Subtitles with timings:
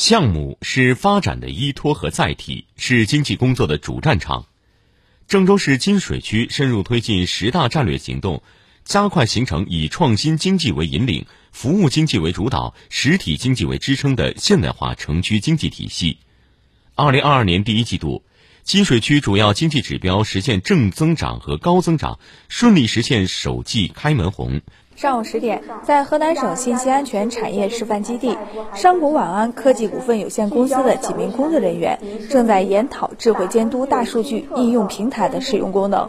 [0.00, 4.46] 项目是发展的依托和载体，是经济工作的主战场。
[5.28, 8.42] 郑州市金水区深入推进十大战略行动，
[8.82, 16.16] 加快形成以创新经济为引领、服务经济为主导、实体经济为支撑的现代化城区经济体系。
[16.94, 18.24] 二零二二年第一季度，
[18.62, 24.62] 金水区主要经济指标实现正增长和高增长，顺利实现首季开门红。
[25.00, 28.36] 上午十点，在河南省信息安全产业示范基地，
[28.74, 31.98] 商谷晚安科技股份有限公司的几名工作人员
[32.28, 36.06] 正在研讨智慧监督大数据应用平台的使用功能。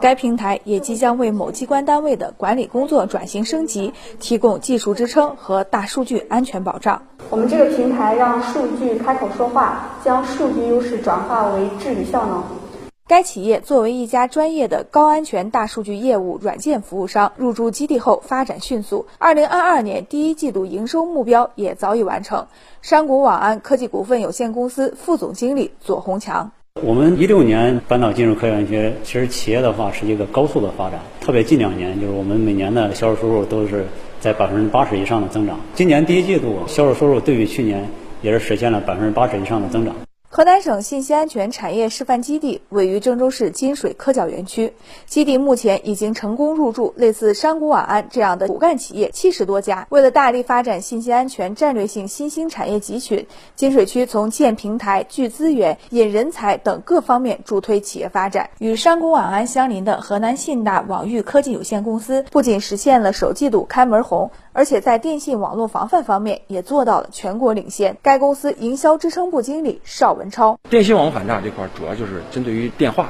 [0.00, 7.02] 该平台也即将为某机关单位的管理工作转型升级提供技术支撑和大数据安全保障。
[7.28, 12.42] 我们这个平台让数据开口说话，将数据优势转化为治理效能。
[13.10, 19.06] 该企业作为一家专业的高安全大数据业务软件服务商，入驻基地后发展迅速。
[19.18, 22.46] 二零二二年第一季度营收目标也早已完成。
[22.82, 26.52] 山谷网安科技股份有限公司副总经理左宏强：
[26.84, 33.86] 我们一六年搬到金融科学园区，其实企业的话是一个高速的发展，特别近两年，就是我们每年的销售收入都是
[34.20, 35.58] 在百分之八十以上的增长。
[35.74, 37.90] 今年第一季度销售收入对比去年
[38.22, 39.96] 也是实现了百分之八十以上的增长。
[40.32, 44.72] 河南省信息安全产业示范基地位于郑州市金水科教园区，
[45.04, 49.88] 基地目前已经成功入驻类似山谷网安这样的骨干企业七十多家。
[49.90, 58.50] 为了大力发展信息安全战略性新兴产业集群，金水区从建平台、聚资源、引人才等各方面助推企业发展。
[58.60, 64.30] 与山谷网安相邻的河南信大网域科技有限公司不仅实现了首季度开门红。
[64.52, 67.96] 而且在电信网络防范方面也做到了全国领先。
[68.02, 73.08] 该公司营销支撑部经理邵文超：电信网络反诈这块主要就是针对于电话。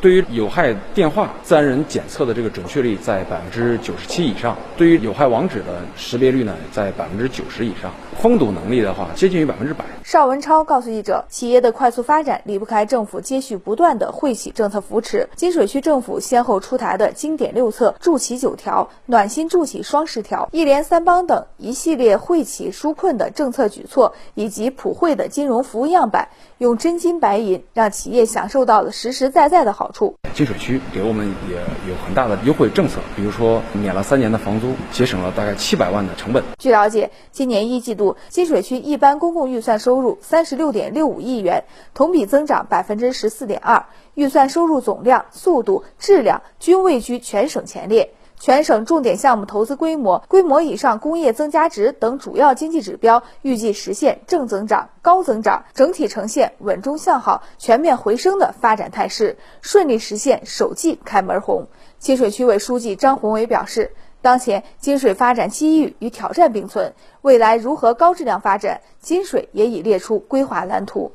[0.00, 7.90] 对于有害电话自然人检测的这个准确率在百分之九十七以上，对于有害网址的识别率呢在百分之九十以上，
[8.20, 9.84] 封堵能力的话接近于百分之百。
[10.04, 15.28] 邵文超告诉记者，企业的快速发展离不开政府接续不断的惠企政策扶持。
[15.36, 26.28] 金水区政府先后出台的经典六策、助企九条、暖心助企双十条、一联三帮等一系列惠企纾困的政策举措，以及普惠的金融服务样板，
[26.58, 29.81] 用真金白银让企业享受到了实实在在的好。
[29.82, 31.56] 好处，金水区给我们也
[31.90, 36.40] 有很大的优惠政策，比如说免了三年的房租，节省了大概七百万的成本。
[36.56, 43.84] 据了解，今年一季度金水区一般公共预算收入三十六点六五亿元，同比增长百分之十四点二，
[44.14, 48.12] 预算收入总量、速度、质量均位居全省前列。
[48.42, 61.68] 全省重点项目投资规模、规模以上工业增加值等主要经济指标预计实现正增长、高增长，整体呈现稳中向好、全面回升的发展态势，顺利实现首季开门红。
[62.00, 71.12] 金水区委书记张宏伟表示，当前金水发展机遇与挑战并存，未来如何高质量发展，金水也已列出规划蓝图。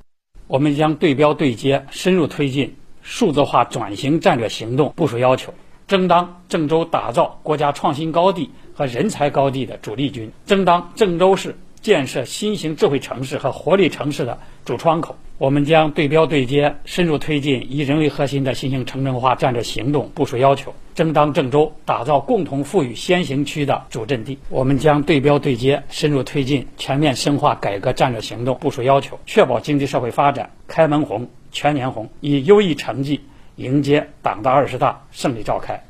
[0.48, 5.54] 我们将对标对接，深入推进数字化转型战略行动部署要求。
[5.88, 15.16] 争当郑州打造国家创新高地和人才高地的主力军，争当郑州市建设新型智慧城市和活力城市的主窗口。
[15.38, 24.38] 我们将对标对接，深入推进以人为核心的新型城镇化战略行动部署要求，争当郑州打造共同富裕先行区的主阵地。
[24.50, 33.22] 我们将对标对接，深入推进全面深化改革战略行动部署要求，确保经济社会发展开门红、全年红，以优异成绩。
[33.58, 35.87] 迎接党的二十大胜利召开。